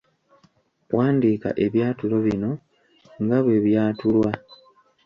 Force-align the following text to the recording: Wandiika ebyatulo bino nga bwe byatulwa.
Wandiika 0.95 1.49
ebyatulo 1.65 2.17
bino 2.25 2.51
nga 3.23 3.37
bwe 3.43 3.55
byatulwa. 3.65 4.31